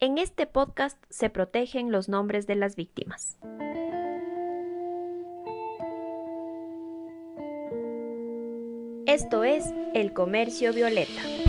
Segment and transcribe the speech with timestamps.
[0.00, 3.36] En este podcast se protegen los nombres de las víctimas.
[9.06, 9.64] Esto es
[9.94, 11.47] El Comercio Violeta.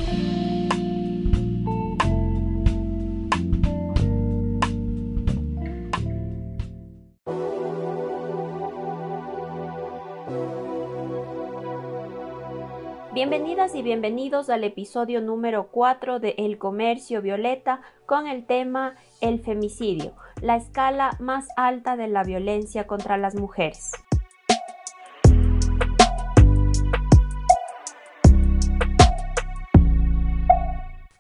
[13.30, 19.40] Bienvenidas y bienvenidos al episodio número 4 de El Comercio Violeta con el tema El
[19.40, 23.92] femicidio, la escala más alta de la violencia contra las mujeres.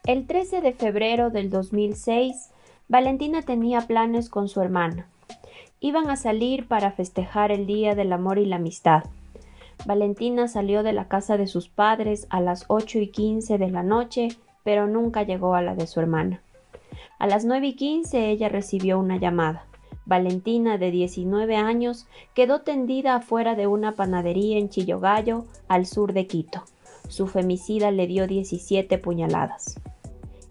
[0.07, 2.49] El 13 de febrero del 2006,
[2.87, 5.07] Valentina tenía planes con su hermana.
[5.79, 9.03] Iban a salir para festejar el Día del Amor y la Amistad.
[9.85, 13.83] Valentina salió de la casa de sus padres a las ocho y quince de la
[13.83, 14.29] noche,
[14.63, 16.41] pero nunca llegó a la de su hermana.
[17.17, 19.65] A las nueve y quince ella recibió una llamada.
[20.05, 26.25] Valentina, de 19 años, quedó tendida afuera de una panadería en Chillogallo, al sur de
[26.27, 26.63] Quito.
[27.07, 29.79] Su femicida le dio 17 puñaladas.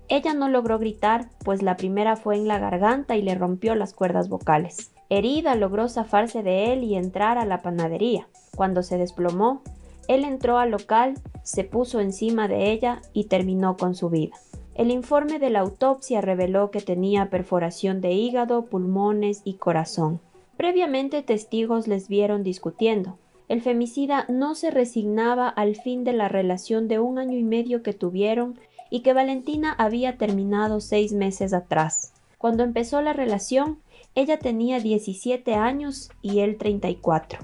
[0.08, 3.92] Ella no logró gritar, pues la primera fue en la garganta y le rompió las
[3.92, 4.92] cuerdas vocales.
[5.10, 8.28] Herida logró zafarse de él y entrar a la panadería.
[8.56, 9.62] Cuando se desplomó,
[10.06, 14.34] él entró al local, se puso encima de ella y terminó con su vida.
[14.74, 20.20] El informe de la autopsia reveló que tenía perforación de hígado, pulmones y corazón.
[20.56, 23.18] Previamente testigos les vieron discutiendo.
[23.48, 27.82] El femicida no se resignaba al fin de la relación de un año y medio
[27.82, 28.58] que tuvieron
[28.90, 32.12] y que Valentina había terminado seis meses atrás.
[32.38, 33.78] Cuando empezó la relación,
[34.14, 37.40] ella tenía 17 años y él 34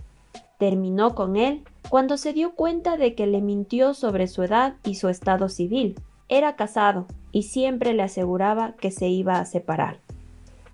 [0.59, 4.95] terminó con él cuando se dio cuenta de que le mintió sobre su edad y
[4.95, 5.97] su estado civil.
[6.29, 9.99] Era casado y siempre le aseguraba que se iba a separar.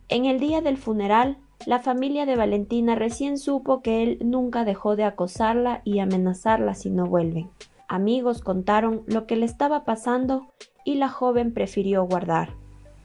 [0.09, 4.97] En el día del funeral, la familia de Valentina recién supo que él nunca dejó
[4.97, 7.51] de acosarla y amenazarla si no vuelven.
[7.93, 10.47] Amigos contaron lo que le estaba pasando
[10.85, 12.55] y la joven prefirió guardar.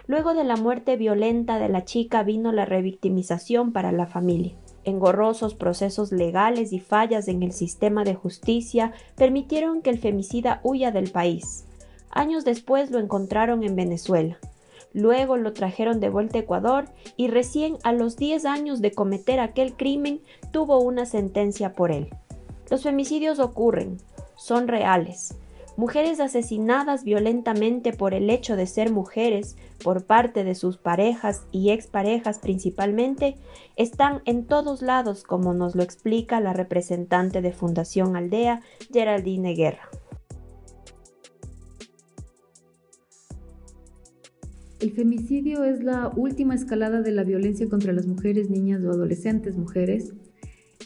[0.05, 4.53] Luego de la muerte violenta de la chica vino la revictimización para la familia.
[4.83, 10.91] Engorrosos procesos legales y fallas en el sistema de justicia permitieron que el femicida huya
[10.91, 11.65] del país.
[12.11, 14.37] Años después lo encontraron en Venezuela.
[14.93, 16.85] Luego lo trajeron de vuelta a Ecuador
[17.17, 22.09] y recién a los 10 años de cometer aquel crimen tuvo una sentencia por él.
[22.69, 23.97] Los femicidios ocurren,
[24.35, 25.35] son reales,
[25.77, 31.71] mujeres asesinadas violentamente por el hecho de ser mujeres por parte de sus parejas y
[31.71, 33.35] exparejas principalmente,
[33.75, 39.89] están en todos lados como nos lo explica la representante de Fundación Aldea, Geraldine Guerra.
[44.79, 49.57] El femicidio es la última escalada de la violencia contra las mujeres, niñas o adolescentes
[49.57, 50.13] mujeres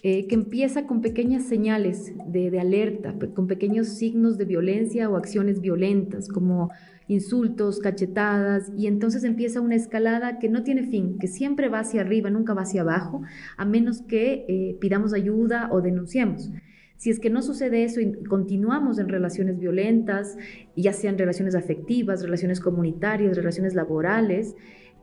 [0.01, 5.59] eh, que empieza con pequeñas señales de, alerta, con pequeños signos de violencia o acciones
[5.59, 6.69] violentas, como
[7.09, 12.01] insultos, cachetadas, y entonces empieza una escalada que no tiene fin, que siempre va hacia
[12.01, 13.23] arriba, nunca va hacia abajo,
[13.57, 16.49] a menos que eh, pidamos ayuda o denunciemos.
[16.95, 20.37] Si es que no sucede eso y continuamos en relaciones violentas,
[20.75, 24.55] ya sean relaciones afectivas, relaciones comunitarias, relaciones laborales,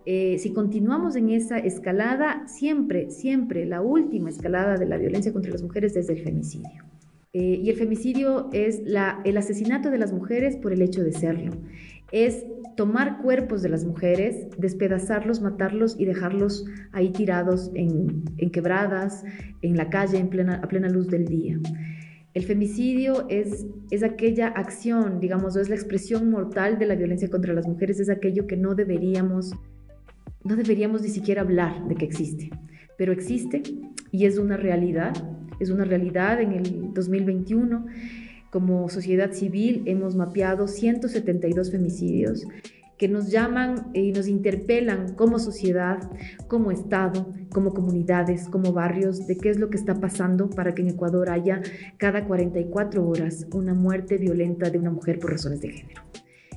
[0.06, 5.50] eh, si continuamos en esa escalada, siempre, siempre la última escalada de la violencia contra
[5.50, 6.84] las mujeres es el femicidio.
[7.32, 8.82] Eh, y el femicidio es
[9.24, 11.52] el asesinato de las mujeres por el hecho de serlo.
[12.12, 12.46] Es
[12.76, 19.24] tomar cuerpos de las mujeres, despedazarlos, matarlos y dejarlos ahí tirados en, quebradas,
[19.60, 21.58] en la calle, a plena luz del día.
[22.36, 23.66] El femicidio es,
[24.04, 28.46] aquella acción, digamos, es la expresión mortal de la violencia contra las mujeres, es aquello
[28.46, 29.52] que no deberíamos
[30.46, 32.50] no deberíamos ni siquiera hablar de que existe,
[32.96, 33.62] pero existe
[34.12, 35.12] y es una realidad,
[35.58, 37.86] es una realidad en el 2021.
[38.50, 42.46] Como sociedad civil hemos mapeado 172 femicidios
[42.96, 45.98] que nos llaman y nos interpelan como sociedad,
[46.48, 50.80] como Estado, como comunidades, como barrios, de qué es lo que está pasando para que
[50.82, 51.60] en Ecuador haya
[51.98, 56.02] cada 44 horas una muerte violenta de una mujer por razones de género.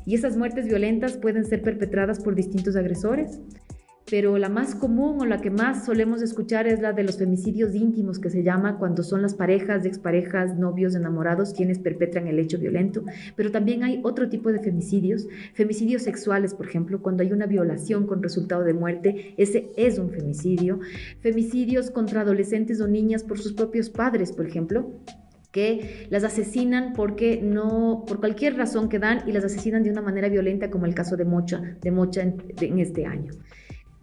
[0.05, 3.41] Y esas muertes violentas pueden ser perpetradas por distintos agresores,
[4.09, 7.75] pero la más común o la que más solemos escuchar es la de los femicidios
[7.75, 12.57] íntimos, que se llama cuando son las parejas, exparejas, novios, enamorados quienes perpetran el hecho
[12.57, 13.03] violento.
[13.35, 18.07] Pero también hay otro tipo de femicidios, femicidios sexuales, por ejemplo, cuando hay una violación
[18.07, 20.79] con resultado de muerte, ese es un femicidio.
[21.21, 24.91] Femicidios contra adolescentes o niñas por sus propios padres, por ejemplo
[25.51, 30.01] que las asesinan porque no, por cualquier razón que dan y las asesinan de una
[30.01, 33.31] manera violenta, como el caso de Mocha, de Mocha en, este año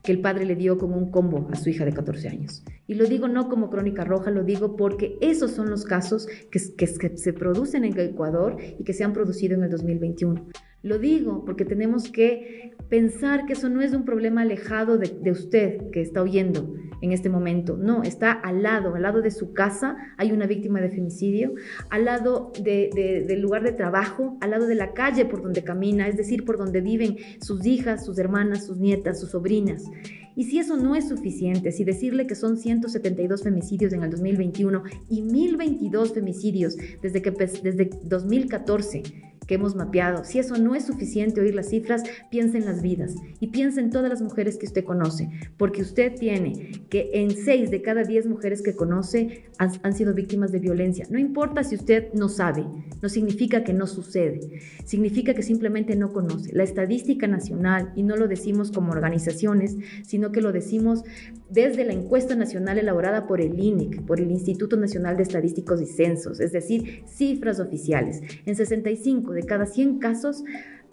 [0.06, 2.64] que el padre le dio como un combo a su hija de 14 años.
[2.86, 6.60] Y lo digo no como crónica roja, lo digo porque esos son los casos que,
[6.76, 10.46] que, se producen en Ecuador y que se han producido en el 2021.
[10.86, 15.90] Lo digo porque tenemos que pensar que eso no es un problema alejado de, usted
[15.90, 17.76] que está oyendo en este momento.
[17.76, 21.54] No, está al lado, al lado de su casa hay una víctima de femicidio,
[21.90, 26.16] al lado del lugar de trabajo, al lado de la calle por donde camina, es
[26.16, 29.82] decir, por donde viven sus hijas, sus hermanas, sus nietas, sus sobrinas.
[30.36, 34.84] Y si eso no es suficiente, si decirle que son 172 femicidios en el 2021
[35.08, 39.02] y 1022 femicidios desde, que, desde 2014,
[39.46, 40.24] que hemos mapeado.
[40.24, 43.90] Si eso no es suficiente oír las cifras, piense en las vidas y piense en
[43.90, 48.26] todas las mujeres que usted conoce, porque usted tiene que en seis de cada diez
[48.26, 51.06] mujeres que conoce han, han, sido víctimas de violencia.
[51.10, 52.66] No importa si usted no sabe,
[53.00, 56.52] no significa que no sucede, significa que simplemente no conoce.
[56.52, 61.04] La estadística nacional, y no lo decimos como organizaciones, sino que lo decimos
[61.50, 65.86] desde la encuesta nacional elaborada por el INIC, por el Instituto Nacional de Estadísticos y
[65.86, 68.20] Censos, es decir, cifras oficiales.
[68.44, 70.42] En 65 de cada 100 casos,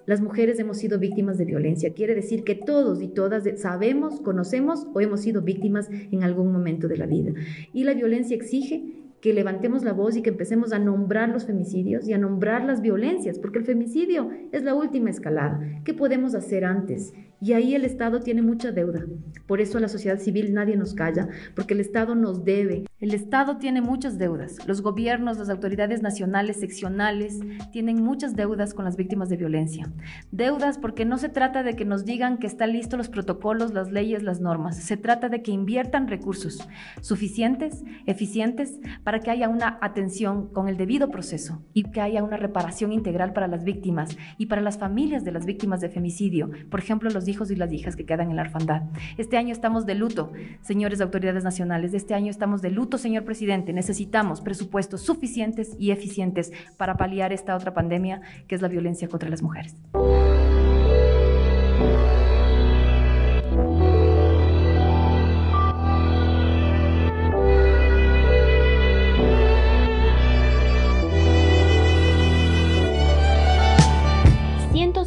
[0.06, 1.94] las mujeres hemos sido víctimas de violencia.
[1.94, 6.88] Quiere decir que todos y todas sabemos, conocemos o hemos sido víctimas en algún momento
[6.88, 7.34] de la vida.
[7.74, 8.84] Y la violencia exige
[9.22, 12.82] que levantemos la voz y que empecemos a nombrar los femicidios y a nombrar las
[12.82, 15.62] violencias, porque el femicidio es la última escalada.
[15.86, 17.14] ¿Qué podemos hacer antes?
[17.44, 19.02] Y ahí el Estado tiene mucha deuda.
[19.48, 22.86] Por eso a la sociedad civil nadie nos calla, porque el Estado nos debe.
[23.02, 24.66] El Estado tiene muchas deudas.
[24.66, 27.42] Los gobiernos, las autoridades nacionales, seccionales,
[27.74, 29.92] tienen muchas deudas con las víctimas de violencia.
[30.32, 33.92] Deudas porque no se trata de que nos digan que están listos los protocolos, las
[33.92, 34.78] leyes, las normas.
[34.78, 36.66] Se trata de que inviertan recursos
[37.02, 42.38] suficientes, eficientes, para que haya una atención con el debido proceso y que haya una
[42.38, 46.50] reparación integral para las víctimas y para las familias de las víctimas de femicidio.
[46.70, 48.84] Por ejemplo, los hijos y las hijas que quedan en la orfandad.
[49.18, 50.32] Este año estamos de luto,
[50.62, 51.94] señores autoridades nacionales.
[51.94, 57.56] Este año estamos de luto señor presidente, necesitamos presupuestos suficientes y eficientes para paliar esta
[57.56, 59.76] otra pandemia que es la violencia contra las mujeres.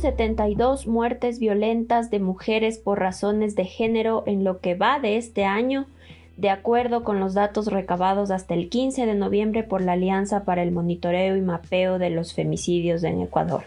[0.06, 5.44] ...172 muertes violentas de mujeres por razones de género en lo que va de este
[5.44, 5.86] año
[6.36, 10.62] de acuerdo con los datos recabados hasta el 15 de noviembre por la Alianza para
[10.62, 13.64] el Monitoreo y Mapeo de los Femicidios en Ecuador.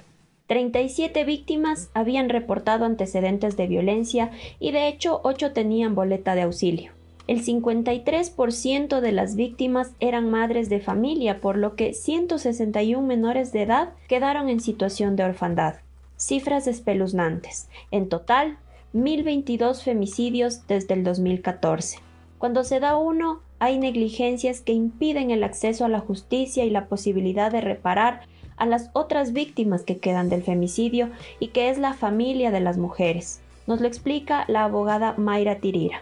[0.48, 6.92] 37 víctimas habían reportado antecedentes de violencia y de hecho 8 tenían boleta de auxilio.
[7.28, 13.62] El 53% de las víctimas eran madres de familia, por lo que 161 menores de
[13.62, 15.76] edad quedaron en situación de orfandad.
[16.20, 17.70] Cifras espeluznantes.
[17.92, 18.58] En total,
[18.94, 22.00] 1.022 femicidios desde el 2014.
[22.38, 26.88] Cuando se da uno, hay negligencias que impiden el acceso a la justicia y la
[26.88, 28.24] posibilidad de reparar
[28.58, 32.78] a las otras víctimas que quedan del femicidio y que es la familia de las
[32.78, 33.40] mujeres.
[33.66, 36.02] Nos lo explica la abogada Mayra Tirira.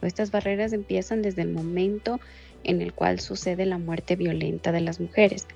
[0.00, 2.20] Estas barreras empiezan desde el momento
[2.62, 5.48] en el cual sucede la muerte violenta de las mujeres.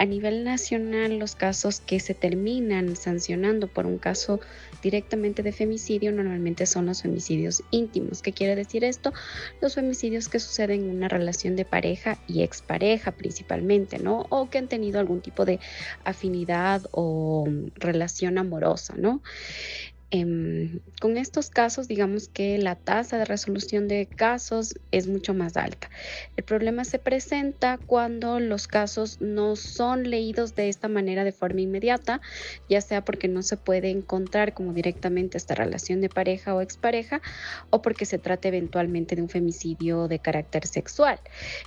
[0.00, 4.40] A nivel nacional, los casos que se terminan sancionando por un caso
[4.82, 8.22] directamente de femicidio normalmente son los femicidios íntimos.
[8.22, 9.12] ¿Qué quiere decir esto?
[9.60, 14.24] Los femicidios que suceden en una relación de pareja y expareja principalmente, ¿no?
[14.30, 15.60] O que han tenido algún tipo de
[16.02, 19.20] afinidad o relación amorosa, ¿no?
[20.12, 25.56] Em, con estos casos, digamos que la tasa de resolución de casos es mucho más
[25.56, 25.88] alta.
[26.36, 31.60] El problema se presenta cuando los casos no son leídos de esta manera de forma
[31.60, 32.20] inmediata,
[32.68, 37.22] ya sea porque no se puede encontrar como directamente esta relación de pareja o expareja
[37.70, 41.20] o porque se trata eventualmente de un femicidio de carácter sexual.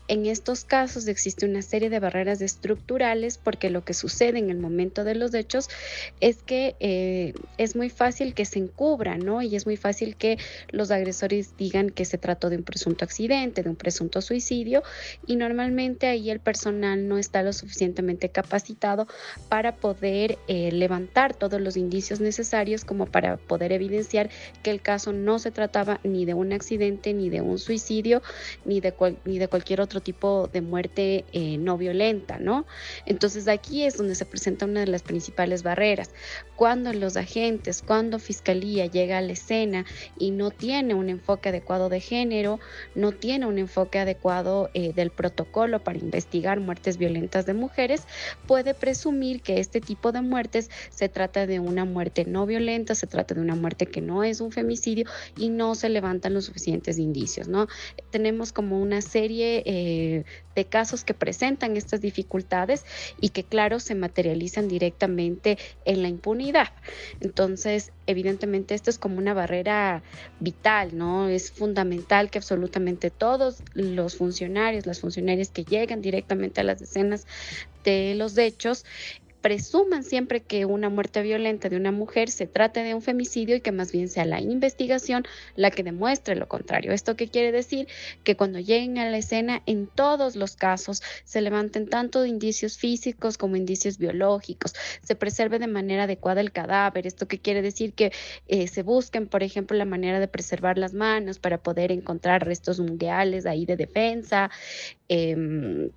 [0.09, 4.57] En estos casos existe una serie de barreras estructurales porque lo que sucede en el
[4.57, 5.69] momento de los hechos
[6.19, 9.41] es que eh, es muy fácil que se encubra, ¿no?
[9.41, 10.37] Y es muy fácil que
[10.69, 14.83] los agresores digan que se trató de un presunto accidente, de un presunto suicidio,
[15.25, 19.07] y normalmente ahí el personal no está lo suficientemente capacitado
[19.49, 24.29] para poder eh, levantar todos los indicios necesarios como para poder evidenciar
[24.61, 28.21] que el caso no se trataba ni de un accidente, ni de un suicidio,
[28.65, 28.93] ni de,
[29.25, 32.65] ni de cualquier otro tipo de muerte eh, no violenta, ¿no?
[33.05, 36.11] Entonces aquí es donde se presenta una de las principales barreras.
[36.55, 39.85] Cuando los agentes, cuando fiscalía llega a la escena
[40.17, 42.59] y no tiene un enfoque adecuado de género,
[42.95, 48.07] no tiene un enfoque adecuado eh, del protocolo para investigar muertes violentas de mujeres,
[48.47, 53.07] puede presumir que este tipo de muertes se trata de una muerte no violenta, se
[53.07, 55.05] trata de una muerte que no es un femicidio
[55.37, 57.67] y no se levantan los suficientes indicios, ¿no?
[58.09, 60.23] Tenemos como una serie eh,
[60.55, 62.85] de casos que presentan estas dificultades
[63.19, 66.71] y que, claro, se materializan directamente en la impunidad.
[67.21, 70.03] Entonces, evidentemente, esto es como una barrera
[70.39, 71.27] vital, ¿no?
[71.29, 77.25] Es fundamental que absolutamente todos los funcionarios, las funcionarias que llegan directamente a las escenas
[77.83, 78.85] de los hechos,
[79.43, 83.61] presuman siempre que una muerte violenta de una mujer se trate de un femicidio y
[83.61, 85.25] que más bien sea la investigación
[85.57, 86.93] la que demuestre lo contrario.
[86.93, 87.89] ¿Esto qué quiere decir?
[88.23, 93.37] Que cuando lleguen a la escena, en todos los casos, se levanten tanto indicios físicos
[93.37, 97.05] como indicios biológicos, se preserve de manera adecuada el cadáver.
[97.05, 97.91] ¿Esto qué quiere decir?
[97.91, 98.13] Que
[98.47, 102.79] eh, se busquen, por ejemplo, la manera de preservar las manos para poder encontrar restos
[102.79, 104.49] mundiales ahí de defensa.
[105.09, 105.91] Em,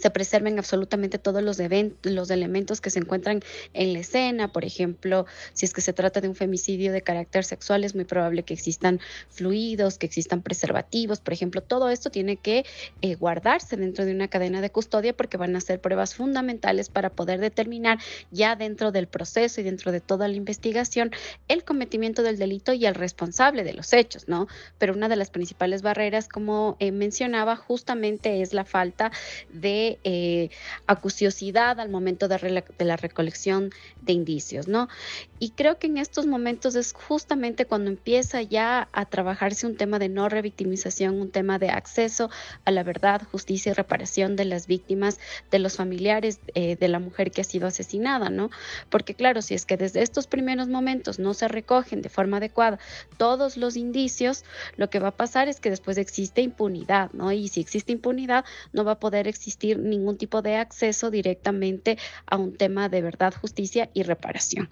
[0.00, 3.40] se preserven absolutamente todos los, eventos, los elementos que se encuentran
[3.74, 4.48] en la escena.
[4.48, 8.04] Por ejemplo, si es que se trata de un femicidio de carácter sexual, es muy
[8.04, 11.20] probable que existan fluidos, que existan preservativos.
[11.20, 12.64] Por ejemplo, todo esto tiene que
[13.02, 17.10] eh, guardarse dentro de una cadena de custodia porque van a ser pruebas fundamentales para
[17.10, 17.98] poder determinar
[18.30, 21.10] ya dentro del proceso y dentro de toda la investigación
[21.48, 24.48] el cometimiento del delito y el responsable de los hechos, ¿no?
[24.78, 29.10] Pero una de las principales barreras, como eh, mencionaba, justamente es la falta
[29.52, 30.50] de eh,
[30.86, 33.70] acuciosidad al momento de, la recolección
[34.00, 34.88] de indicios, ¿no?
[35.42, 39.98] Y creo que en estos momentos es justamente cuando empieza ya a trabajarse un tema
[39.98, 42.28] de no revictimización, un tema de acceso
[42.66, 45.18] a la verdad, justicia y reparación de las víctimas,
[45.50, 48.50] de los familiares eh, de la mujer que ha sido asesinada, ¿no?
[48.90, 52.78] Porque claro, si es que desde estos primeros momentos no se recogen de forma adecuada
[53.16, 54.44] todos los indicios,
[54.76, 57.32] lo que va a pasar es que después existe impunidad, ¿no?
[57.32, 58.44] Y si existe impunidad,
[58.74, 63.32] no va a poder existir ningún tipo de acceso directamente a un tema de verdad,
[63.32, 64.68] justicia y reparación.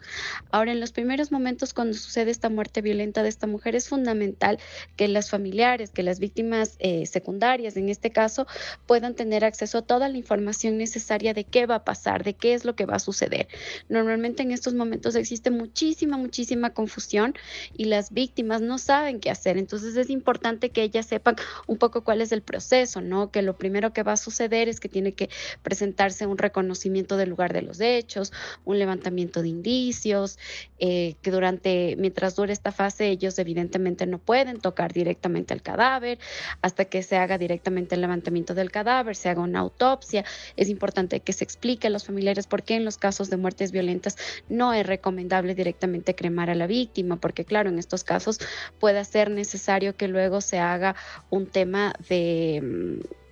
[0.58, 4.58] Ahora, en los primeros momentos cuando sucede esta muerte violenta de esta mujer, es fundamental
[4.96, 8.48] que las familiares, que las víctimas eh, secundarias, en este caso,
[8.84, 12.54] puedan tener acceso a toda la información necesaria de qué va a pasar, de qué
[12.54, 13.46] es lo que va a suceder.
[13.88, 17.34] Normalmente en estos momentos existe muchísima, muchísima confusión
[17.72, 19.58] y las víctimas no saben qué hacer.
[19.58, 21.36] Entonces es importante que ellas sepan
[21.68, 23.30] un poco cuál es el proceso, ¿no?
[23.30, 25.30] Que lo primero que va a suceder es que tiene que
[25.62, 28.32] presentarse un reconocimiento del lugar de los hechos,
[28.64, 30.36] un levantamiento de indicios,
[30.78, 36.18] eh, que durante, mientras dure esta fase, ellos evidentemente no pueden tocar directamente el cadáver
[36.62, 40.24] hasta que se haga directamente el levantamiento del cadáver, se haga una autopsia.
[40.56, 43.72] Es importante que se explique a los familiares por qué en los casos de muertes
[43.72, 44.16] violentas
[44.48, 48.38] no es recomendable directamente cremar a la víctima, porque claro, en estos casos
[48.78, 50.94] puede ser necesario que luego se haga
[51.30, 53.27] un tema de mm,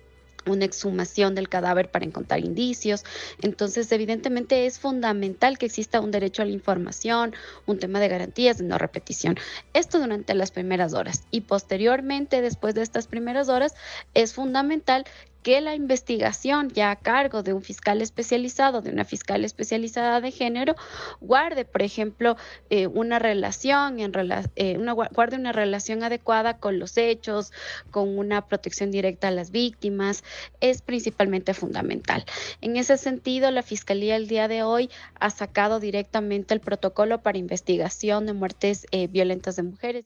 [0.47, 3.03] una exhumación del cadáver para encontrar indicios.
[3.41, 7.33] Entonces, evidentemente es fundamental que exista un derecho a la información,
[7.65, 9.37] un tema de garantías de no repetición.
[9.73, 13.73] Esto durante las primeras horas y posteriormente, después de estas primeras horas,
[14.13, 15.05] es fundamental
[15.43, 20.31] que la investigación ya a cargo de un fiscal especializado, de una fiscal especializada de
[20.31, 20.75] género,
[21.21, 22.37] guarde, por ejemplo,
[22.69, 24.11] eh, una relación, en
[24.55, 27.51] eh, una, guarde una relación adecuada con los hechos,
[27.91, 30.23] con una protección directa a las víctimas,
[30.61, 32.25] es principalmente fundamental.
[32.61, 34.89] En ese sentido, la Fiscalía el día de hoy
[35.19, 40.05] ha sacado directamente el protocolo para investigación de muertes eh, violentas de mujeres.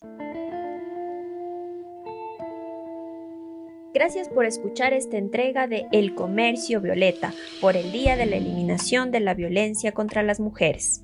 [3.94, 9.12] Gracias por escuchar esta entrega de El Comercio Violeta por el Día de la Eliminación
[9.12, 11.04] de la Violencia contra las Mujeres.